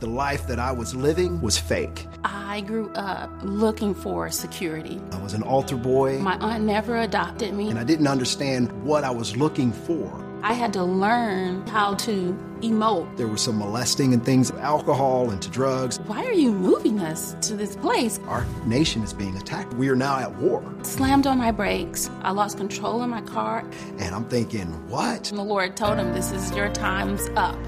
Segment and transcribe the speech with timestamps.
[0.00, 2.06] the life that I was living was fake.
[2.24, 5.00] I grew up looking for security.
[5.12, 6.18] I was an altar boy.
[6.18, 7.68] My aunt never adopted me.
[7.68, 10.26] And I didn't understand what I was looking for.
[10.42, 12.32] I had to learn how to
[12.62, 13.14] emote.
[13.18, 16.00] There was some molesting and things, alcohol and to drugs.
[16.06, 18.18] Why are you moving us to this place?
[18.26, 19.74] Our nation is being attacked.
[19.74, 20.64] We are now at war.
[20.82, 22.10] Slammed on my brakes.
[22.22, 23.68] I lost control of my car.
[23.98, 25.28] And I'm thinking, what?
[25.28, 27.58] And the Lord told him, This is your time's up.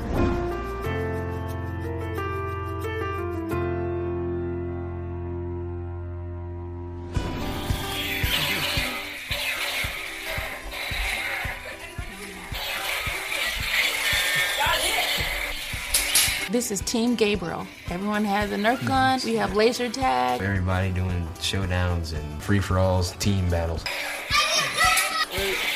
[16.62, 17.66] This is Team Gabriel.
[17.90, 19.18] Everyone has a Nerf gun.
[19.24, 20.40] We have laser tag.
[20.40, 23.82] Everybody doing showdowns and free for alls, team battles.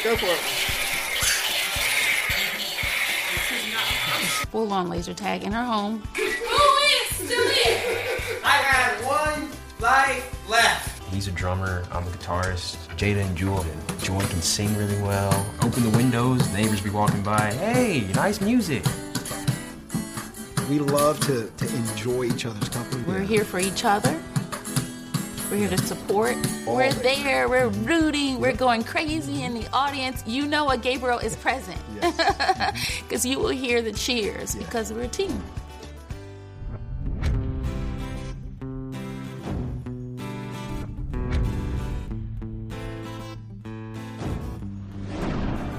[0.05, 0.39] Go for it.
[4.53, 6.05] Full on laser tag in our home.
[8.45, 9.51] I had one
[9.81, 11.03] life left.
[11.13, 12.77] He's a drummer, I'm a guitarist.
[12.97, 15.53] Jada and Jewel, and Joy can sing really well.
[15.63, 17.53] Open the windows, neighbors be walking by.
[17.55, 18.85] Hey, nice music.
[20.69, 23.05] We love to, to enjoy each other's company.
[23.07, 24.21] We're here for each other.
[25.49, 26.37] We're here to support.
[26.67, 27.49] We're there.
[27.49, 28.41] We're rooting.
[28.41, 30.25] We're going crazy in the audience.
[30.27, 35.09] You know what Gabriel is present because you will hear the cheers because we're a
[35.09, 35.41] team.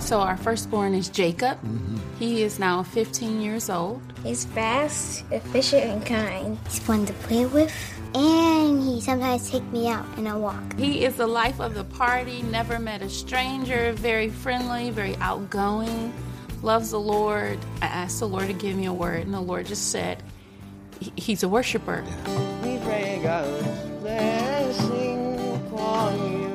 [0.07, 1.57] So our firstborn is Jacob.
[1.57, 1.97] Mm-hmm.
[2.17, 4.01] He is now 15 years old.
[4.23, 6.57] He's fast, efficient, and kind.
[6.63, 7.75] He's fun to play with.
[8.15, 10.79] And he sometimes takes me out and I walk.
[10.79, 16.13] He is the life of the party, never met a stranger, very friendly, very outgoing,
[16.63, 17.59] loves the Lord.
[17.81, 20.23] I asked the Lord to give me a word, and the Lord just said,
[21.17, 22.05] He's a worshiper.
[22.63, 23.67] We pray God's
[23.99, 26.46] blessing upon you,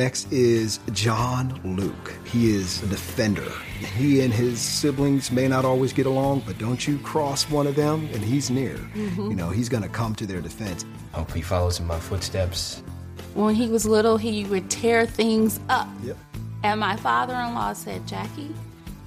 [0.00, 2.14] Next is John Luke.
[2.24, 3.52] He is a defender.
[3.98, 7.74] He and his siblings may not always get along, but don't you cross one of
[7.74, 8.76] them and he's near.
[8.76, 9.28] Mm-hmm.
[9.28, 10.86] You know, he's going to come to their defense.
[11.12, 12.82] Hope he follows in my footsteps.
[13.34, 15.86] When he was little, he would tear things up.
[16.02, 16.16] Yep.
[16.62, 18.54] And my father in law said, Jackie,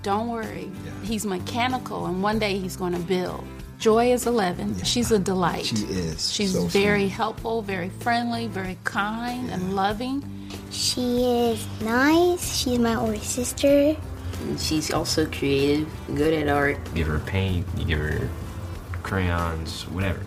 [0.03, 0.69] don't worry.
[1.01, 3.43] He's mechanical, and one day he's going to build.
[3.79, 4.83] Joy is 11.
[4.83, 5.65] She's a delight.
[5.65, 6.31] She is.
[6.31, 10.23] She's so very helpful, very friendly, very kind and loving.
[10.73, 12.57] She is nice.
[12.57, 13.95] She's my older sister.
[14.57, 16.78] She's also creative, good at art.
[16.95, 18.28] Give her paint, you give her
[19.03, 20.19] crayons, whatever.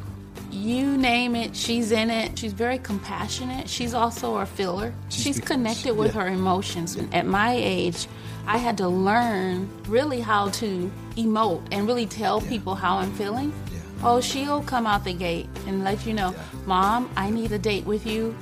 [0.53, 2.39] You name it, she's in it.
[2.39, 3.69] She's very compassionate.
[3.69, 4.95] She's also a filler.
[5.09, 6.23] She she's connected with yeah.
[6.23, 6.95] her emotions.
[6.95, 8.06] And At my age,
[8.47, 13.53] I had to learn really how to emote and really tell people how I'm feeling.
[14.03, 16.35] Oh, she'll come out the gate and let you know,
[16.67, 18.37] Mom, I need a date with you.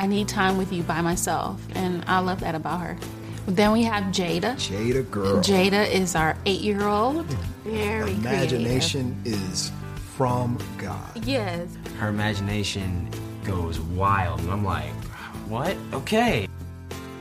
[0.00, 1.60] I need time with you by myself.
[1.74, 2.96] And I love that about her.
[3.44, 4.54] Then we have Jada.
[4.54, 5.42] Jada girl.
[5.42, 7.26] Jada is our eight year old.
[7.64, 9.70] Very Imagination is
[10.16, 11.26] from God.
[11.26, 11.68] Yes.
[11.98, 13.10] Her imagination
[13.44, 14.90] goes wild, and I'm like,
[15.50, 15.76] what?
[15.92, 16.48] Okay.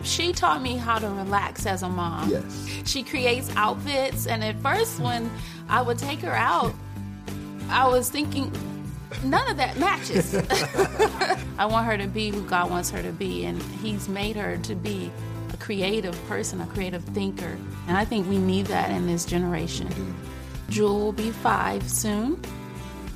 [0.04, 2.30] She taught me how to relax as a mom.
[2.30, 2.66] Yes.
[2.86, 5.30] She creates outfits, and at first, when
[5.68, 6.74] I would take her out,
[7.70, 8.54] I was thinking,
[9.24, 10.36] none of that matches.
[11.58, 14.58] I want her to be who God wants her to be, and He's made her
[14.58, 15.12] to be
[15.54, 17.58] a creative person, a creative thinker.
[17.88, 19.90] And I think we need that in this generation.
[20.70, 22.40] Jewel will be five soon.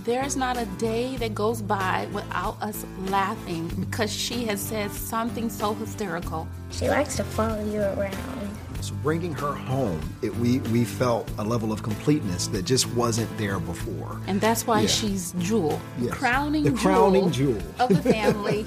[0.03, 5.49] There's not a day that goes by without us laughing because she has said something
[5.49, 6.45] so hysterical.
[6.71, 8.42] She likes to follow you around.
[8.83, 13.29] So bringing her home, it, we, we felt a level of completeness that just wasn't
[13.37, 14.19] there before.
[14.27, 14.87] And that's why Yeah.
[14.87, 16.13] she's Jewel, Yes.
[16.15, 17.61] crowning The jewel crowning jewel.
[17.79, 18.65] of the family.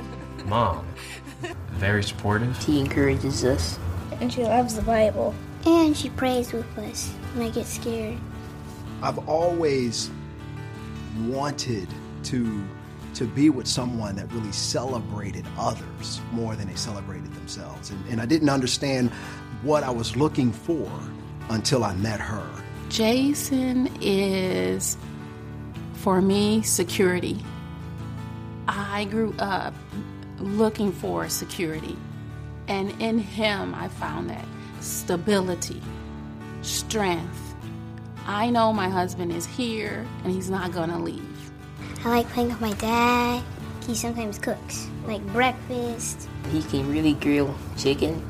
[0.46, 0.86] Mom,
[1.72, 2.56] very supportive.
[2.64, 3.78] He encourages us.
[4.22, 5.34] And she loves the Bible.
[5.66, 8.16] And she prays with us when I get scared.
[9.02, 10.10] I've always
[11.26, 11.88] wanted
[12.24, 12.64] to
[13.14, 17.90] to be with someone that really celebrated others more than they celebrated themselves.
[17.90, 19.10] And, and I didn't understand
[19.62, 20.90] what I was looking for
[21.50, 22.46] until I met her.
[22.88, 24.96] Jason is,
[25.94, 27.44] for me, security.
[28.66, 29.74] I grew up
[30.38, 31.96] looking for security,
[32.68, 34.44] and in him, I found that
[34.80, 35.82] stability,
[36.62, 37.54] strength.
[38.26, 41.50] I know my husband is here and he's not going to leave.
[42.04, 43.42] I like playing with my dad.
[43.86, 46.28] He sometimes cooks, like breakfast.
[46.50, 48.22] He can really grill chicken.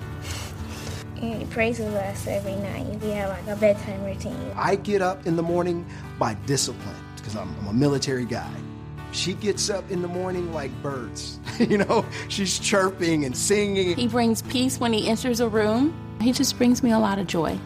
[1.21, 2.87] And he prays with us every night.
[3.03, 4.53] We have like a bedtime routine.
[4.55, 5.85] I get up in the morning
[6.19, 8.51] by discipline because I'm, I'm a military guy.
[9.11, 11.41] She gets up in the morning like birds.
[11.59, 13.97] you know, she's chirping and singing.
[13.97, 15.95] He brings peace when he enters a room.
[16.21, 17.59] He just brings me a lot of joy.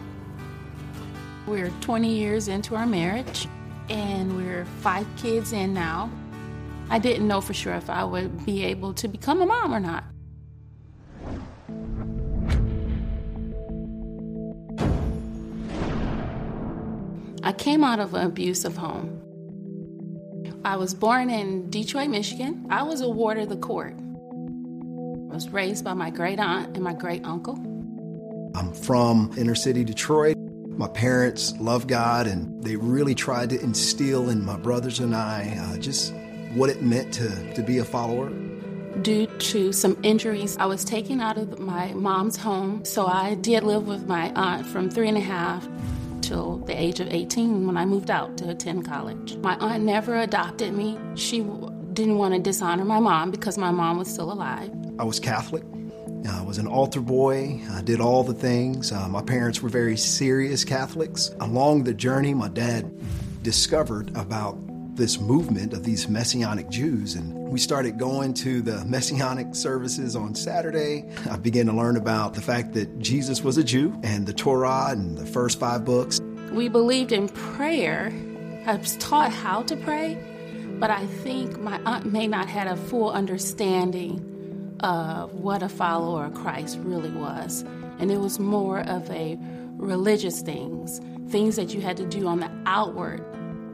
[1.45, 3.47] We're 20 years into our marriage
[3.89, 6.09] and we're five kids in now.
[6.89, 9.79] I didn't know for sure if I would be able to become a mom or
[9.79, 10.05] not.
[17.45, 19.21] I came out of an abusive home.
[20.63, 22.65] I was born in Detroit, Michigan.
[22.69, 23.95] I was a ward of the court.
[23.97, 27.55] I was raised by my great aunt and my great uncle.
[28.55, 30.37] I'm from inner city Detroit.
[30.37, 35.53] My parents love God, and they really tried to instill in my brothers and I
[35.59, 36.13] uh, just
[36.53, 38.29] what it meant to, to be a follower.
[39.01, 43.63] Due to some injuries, I was taken out of my mom's home, so I did
[43.63, 45.67] live with my aunt from three and a half
[46.23, 49.35] till the age of 18 when I moved out to attend college.
[49.37, 50.97] My aunt never adopted me.
[51.15, 51.41] She
[51.93, 54.71] didn't want to dishonor my mom because my mom was still alive.
[54.97, 55.63] I was Catholic.
[56.27, 57.61] I was an altar boy.
[57.71, 58.91] I did all the things.
[58.91, 61.31] Uh, my parents were very serious Catholics.
[61.41, 62.89] Along the journey, my dad
[63.43, 64.57] discovered about
[64.95, 70.35] this movement of these Messianic Jews, and we started going to the Messianic services on
[70.35, 71.05] Saturday.
[71.29, 74.87] I began to learn about the fact that Jesus was a Jew and the Torah
[74.89, 76.19] and the first five books.
[76.51, 78.13] We believed in prayer.
[78.65, 80.17] I was taught how to pray,
[80.79, 86.25] but I think my aunt may not had a full understanding of what a follower
[86.25, 87.63] of Christ really was.
[87.99, 89.37] And it was more of a
[89.77, 93.23] religious things, things that you had to do on the outward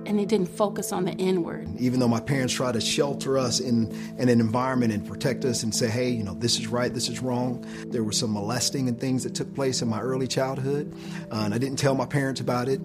[0.10, 1.70] and it didn't focus on the inward.
[1.80, 5.62] Even though my parents tried to shelter us in, in an environment and protect us
[5.62, 8.88] and say, hey, you know, this is right, this is wrong, there was some molesting
[8.88, 10.92] and things that took place in my early childhood,
[11.32, 12.82] uh, and I didn't tell my parents about it.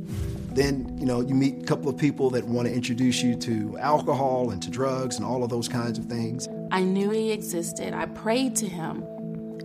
[0.55, 3.79] Then, you know, you meet a couple of people that want to introduce you to
[3.79, 6.47] alcohol and to drugs and all of those kinds of things.
[6.71, 7.95] I knew he existed.
[7.95, 9.03] I prayed to him.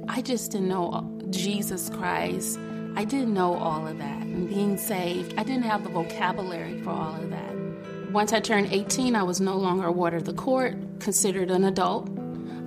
[0.07, 2.57] I just didn't know Jesus Christ.
[2.95, 4.23] I didn't know all of that.
[4.23, 7.48] And being saved, I didn't have the vocabulary for all of that.
[8.11, 11.63] Once I turned 18, I was no longer a ward of the court, considered an
[11.63, 12.09] adult.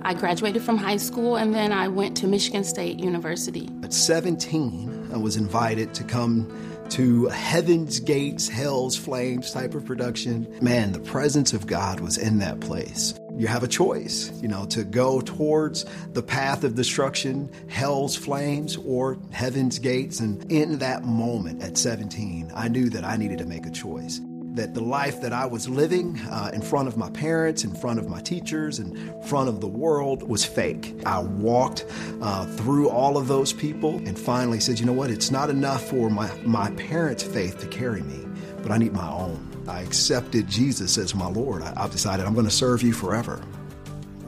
[0.03, 3.69] I graduated from high school and then I went to Michigan State University.
[3.83, 6.49] At 17, I was invited to come
[6.91, 10.47] to Heaven's Gates, Hell's Flames type of production.
[10.61, 13.13] Man, the presence of God was in that place.
[13.35, 18.77] You have a choice, you know, to go towards the path of destruction, hell's flames,
[18.77, 20.21] or heaven's gates.
[20.21, 24.21] And in that moment at 17, I knew that I needed to make a choice
[24.53, 27.97] that the life that I was living uh, in front of my parents, in front
[27.97, 30.93] of my teachers, in front of the world was fake.
[31.07, 31.85] I walked
[32.21, 35.09] uh, through all of those people and finally said, you know what?
[35.09, 38.27] It's not enough for my, my parents' faith to carry me,
[38.61, 39.49] but I need my own.
[39.67, 41.63] I accepted Jesus as my Lord.
[41.63, 43.37] I, I've decided I'm going to serve you forever.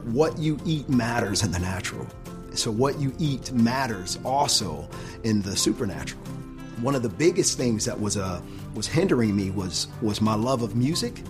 [0.06, 2.06] What you eat matters in the natural.
[2.52, 4.88] So, what you eat matters also
[5.24, 6.22] in the supernatural.
[6.80, 8.40] One of the biggest things that was uh,
[8.76, 11.22] was hindering me was was my love of music.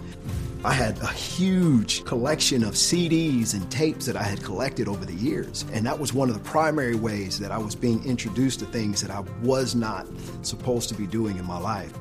[0.64, 5.14] I had a huge collection of CDs and tapes that I had collected over the
[5.14, 8.66] years, and that was one of the primary ways that I was being introduced to
[8.66, 10.06] things that I was not
[10.42, 11.92] supposed to be doing in my life.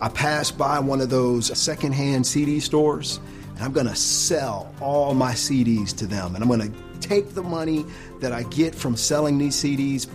[0.00, 3.20] I passed by one of those secondhand CD stores,
[3.54, 7.84] and I'm gonna sell all my CDs to them, and I'm gonna take the money
[8.20, 10.06] that I get from selling these CDs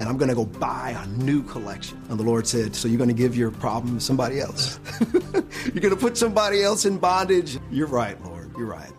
[0.00, 2.02] and I'm going to go buy a new collection.
[2.08, 4.80] And the Lord said, So you're going to give your problem to somebody else?
[5.12, 7.58] you're going to put somebody else in bondage?
[7.70, 8.50] You're right, Lord.
[8.56, 8.90] You're right.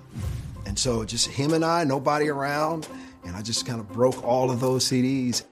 [0.67, 2.87] And so just him and I, nobody around,
[3.25, 5.43] and I just kind of broke all of those CDs.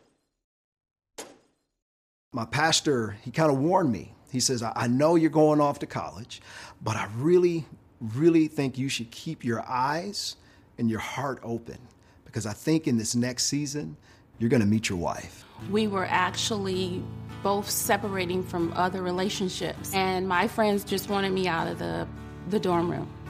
[2.31, 4.13] My pastor, he kind of warned me.
[4.31, 6.43] He says, I know you're going off to college,
[6.83, 7.65] but I really,
[7.99, 10.35] really think you should keep your eyes
[10.77, 11.79] and your heart open
[12.23, 13.97] because I think in this next season,
[14.39, 15.46] you're going to meet your wife.
[15.69, 17.03] We were actually
[17.43, 22.08] both separating from other relationships, and my friends just wanted me out of the,
[22.50, 23.08] the dorm room.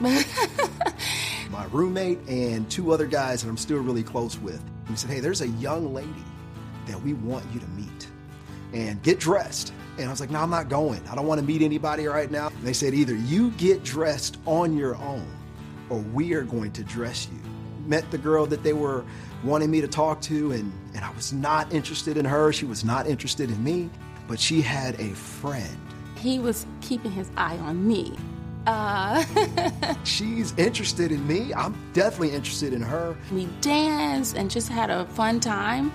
[1.50, 4.62] my roommate and two other guys that I'm still really close with.
[4.88, 6.24] We said, Hey, there's a young lady
[6.86, 8.08] that we want you to meet
[8.72, 9.72] and get dressed.
[9.98, 11.06] And I was like, No, I'm not going.
[11.08, 12.48] I don't want to meet anybody right now.
[12.48, 15.26] And they said, Either you get dressed on your own
[15.88, 17.49] or we are going to dress you.
[17.90, 19.04] Met the girl that they were
[19.42, 22.52] wanting me to talk to, and, and I was not interested in her.
[22.52, 23.90] She was not interested in me,
[24.28, 25.76] but she had a friend.
[26.16, 28.16] He was keeping his eye on me.
[28.64, 29.24] Uh,
[30.04, 31.52] She's interested in me.
[31.52, 33.16] I'm definitely interested in her.
[33.32, 35.90] We danced and just had a fun time.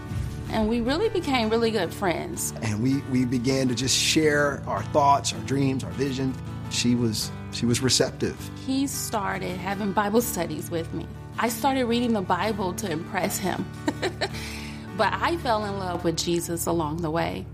[0.50, 2.54] and we really became really good friends.
[2.62, 6.36] And we, we began to just share our thoughts, our dreams, our vision.
[6.72, 8.36] She was she was receptive.
[8.68, 11.08] He started having Bible studies with me.
[11.38, 13.65] I started reading the Bible to impress him.
[14.98, 17.46] but I fell in love with Jesus along the way.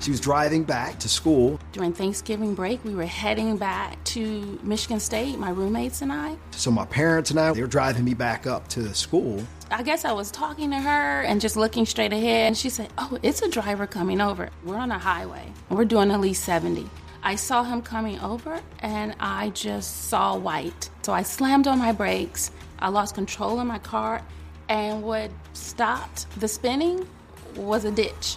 [0.00, 1.60] She was driving back to school.
[1.72, 6.36] During Thanksgiving break, we were heading back to Michigan State, my roommates and I.
[6.52, 9.44] So my parents and I, they were driving me back up to school.
[9.70, 12.90] I guess I was talking to her and just looking straight ahead, and she said,
[12.96, 14.48] Oh, it's a driver coming over.
[14.64, 16.88] We're on a highway, we're doing at least 70.
[17.22, 20.88] I saw him coming over, and I just saw white.
[21.02, 22.50] So I slammed on my brakes.
[22.78, 24.22] I lost control of my car,
[24.70, 27.06] and what stopped the spinning
[27.54, 28.36] was a ditch.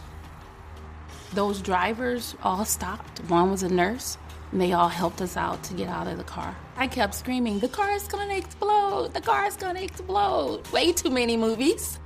[1.34, 3.20] Those drivers all stopped.
[3.30, 4.18] One was a nurse,
[4.52, 6.58] and they all helped us out to get out of the car.
[6.82, 9.14] I kept screaming, The car is gonna explode!
[9.14, 10.68] The car is gonna explode!
[10.72, 12.00] Way too many movies.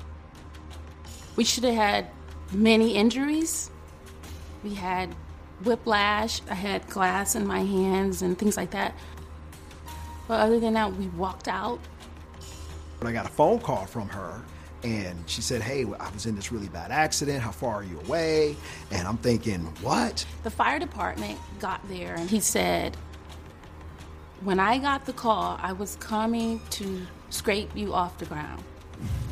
[1.37, 2.07] We should have had
[2.51, 3.71] many injuries.
[4.65, 5.15] We had
[5.63, 8.93] whiplash, I had glass in my hands, and things like that.
[10.27, 11.79] But other than that, we walked out.
[12.99, 14.43] But I got a phone call from her
[14.83, 17.41] and she said, Hey, I was in this really bad accident.
[17.41, 18.55] How far are you away?
[18.91, 20.25] And I'm thinking, What?
[20.43, 22.97] The fire department got there and he said,
[24.41, 28.63] When I got the call, I was coming to scrape you off the ground.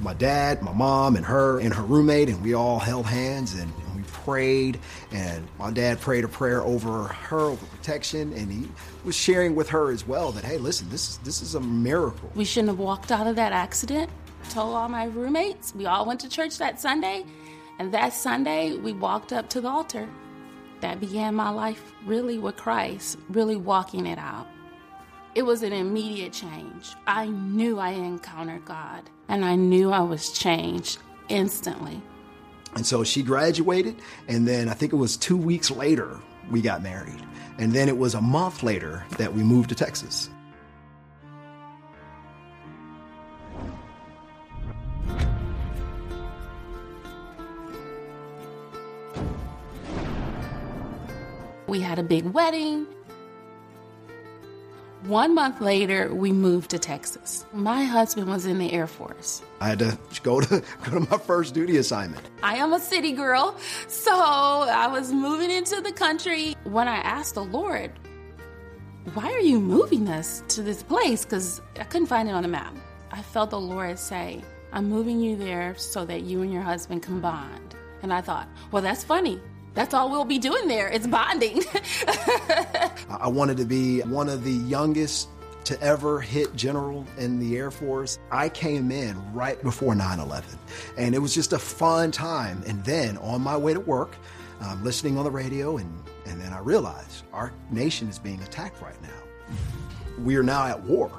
[0.02, 3.72] My dad, my mom, and her and her roommate, and we all held hands and,
[3.96, 4.80] we prayed.
[5.12, 8.68] And my dad prayed a prayer over her, over protection, and he
[9.06, 12.32] was sharing with her as well that, hey, listen, this is this is a miracle.
[12.34, 14.10] We shouldn't have walked out of that accident
[14.50, 15.74] told all my roommates.
[15.76, 17.26] We all went to church that Sunday.
[17.80, 20.08] And that Sunday, we walked up to the altar.
[20.82, 24.48] That began my life really with Christ, really walking it out.
[25.36, 26.94] It was an immediate change.
[27.08, 32.00] I knew I encountered God, and I knew I was changed instantly.
[32.76, 33.96] And so she graduated,
[34.28, 36.20] and then I think it was two weeks later
[36.52, 37.26] we got married.
[37.58, 40.30] And then it was a month later that we moved to Texas.
[51.66, 52.86] We had a big wedding.
[55.08, 57.46] One month later, we moved to Texas.
[57.52, 59.42] My husband was in the Air Force.
[59.60, 62.26] I had to go to go to my first duty assignment.
[62.42, 63.58] I am a city girl,
[63.90, 66.56] so I was moving into the country.
[66.64, 67.92] When I asked the Lord,
[69.14, 72.48] "Why are you moving us to this place?" because I couldn't find it on the
[72.48, 72.74] map.
[73.12, 74.42] I felt the Lord say,
[74.72, 78.48] "I'm moving you there so that you and your husband can bond." And I thought,
[78.72, 79.42] "Well, that's funny
[79.74, 80.88] that's all we'll be doing there.
[80.88, 81.64] It's bonding.
[83.10, 85.30] I wanted to be one of the youngest
[85.66, 88.20] to ever hit general in the Air Force.
[88.32, 90.60] I came in right before 9 11,
[90.98, 92.62] and it was just a fun time.
[92.68, 94.16] And then on my way to work,
[94.62, 98.82] I'm listening on the radio, and, and then I realized our nation is being attacked
[98.82, 99.10] right now.
[100.24, 101.12] We are now at war,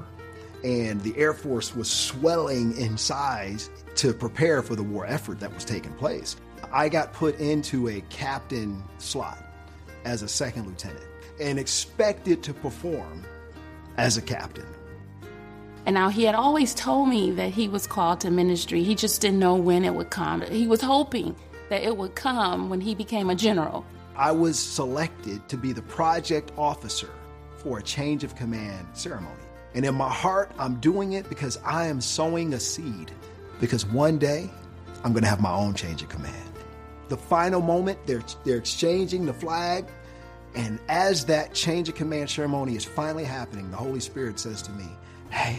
[0.62, 5.52] and the Air Force was swelling in size to prepare for the war effort that
[5.52, 6.36] was taking place.
[6.74, 9.38] I got put into a captain slot
[10.04, 11.06] as a second lieutenant
[11.40, 13.22] and expected to perform
[13.96, 14.66] as a captain.
[15.86, 18.82] And now he had always told me that he was called to ministry.
[18.82, 20.40] He just didn't know when it would come.
[20.40, 21.36] He was hoping
[21.68, 23.86] that it would come when he became a general.
[24.16, 27.10] I was selected to be the project officer
[27.56, 29.30] for a change of command ceremony.
[29.74, 33.12] And in my heart, I'm doing it because I am sowing a seed.
[33.60, 34.50] Because one day,
[35.04, 36.53] I'm going to have my own change of command
[37.08, 39.86] the final moment, they're, they're exchanging the flag.
[40.54, 44.72] And as that change of command ceremony is finally happening, the Holy Spirit says to
[44.72, 44.86] me,
[45.30, 45.58] Hey,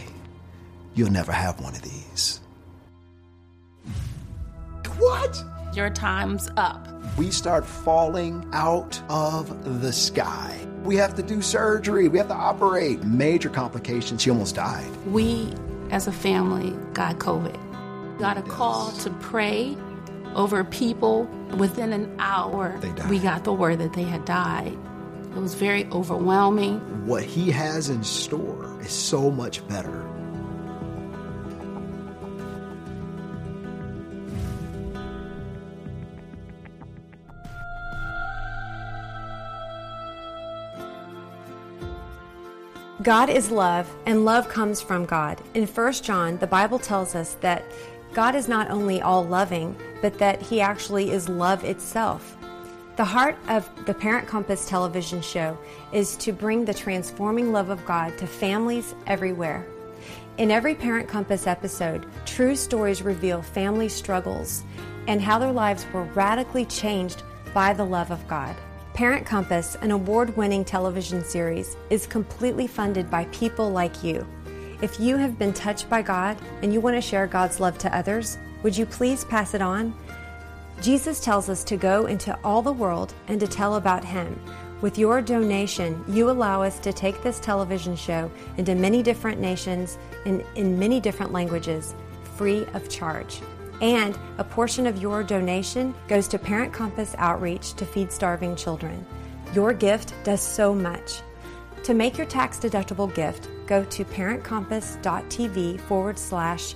[0.94, 2.40] you'll never have one of these.
[4.98, 5.44] What?
[5.74, 6.88] Your time's up.
[7.18, 10.58] We start falling out of the sky.
[10.84, 12.08] We have to do surgery.
[12.08, 13.02] We have to operate.
[13.04, 14.22] Major complications.
[14.22, 14.88] She almost died.
[15.06, 15.52] We,
[15.90, 18.18] as a family, got COVID.
[18.18, 19.76] Got a call to pray
[20.34, 21.24] over people.
[21.56, 22.78] Within an hour,
[23.08, 24.76] we got the word that they had died.
[25.36, 26.80] It was very overwhelming.
[27.06, 30.02] What he has in store is so much better.
[43.02, 45.40] God is love, and love comes from God.
[45.54, 47.62] In 1 John, the Bible tells us that
[48.16, 52.34] God is not only all loving, but that He actually is love itself.
[52.96, 55.58] The heart of the Parent Compass television show
[55.92, 59.66] is to bring the transforming love of God to families everywhere.
[60.38, 64.64] In every Parent Compass episode, true stories reveal family struggles
[65.08, 68.56] and how their lives were radically changed by the love of God.
[68.94, 74.26] Parent Compass, an award winning television series, is completely funded by people like you.
[74.82, 77.96] If you have been touched by God and you want to share God's love to
[77.96, 79.94] others, would you please pass it on?
[80.82, 84.38] Jesus tells us to go into all the world and to tell about Him.
[84.82, 89.96] With your donation, you allow us to take this television show into many different nations
[90.26, 91.94] and in many different languages
[92.36, 93.40] free of charge.
[93.80, 99.06] And a portion of your donation goes to Parent Compass Outreach to feed starving children.
[99.54, 101.22] Your gift does so much.
[101.84, 106.74] To make your tax deductible gift, go to parentcompass.tv forward slash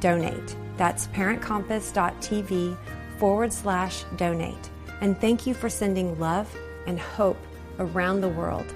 [0.00, 0.56] donate.
[0.76, 2.76] That's parentcompass.tv
[3.18, 4.70] forward slash donate.
[5.00, 6.54] And thank you for sending love
[6.86, 7.38] and hope
[7.78, 8.72] around the world.